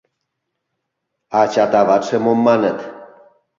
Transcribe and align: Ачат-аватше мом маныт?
Ачат-аватше 1.39 2.17
мом 2.23 2.39
маныт? 2.47 2.77